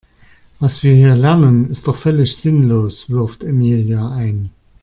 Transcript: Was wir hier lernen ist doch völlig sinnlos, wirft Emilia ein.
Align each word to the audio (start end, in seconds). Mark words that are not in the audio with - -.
Was 0.59 0.81
wir 0.81 0.95
hier 0.95 1.13
lernen 1.15 1.69
ist 1.69 1.85
doch 1.85 1.95
völlig 1.95 2.35
sinnlos, 2.35 3.07
wirft 3.11 3.43
Emilia 3.43 4.09
ein. 4.09 4.49